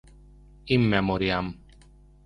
[0.73, 1.47] In memoriam.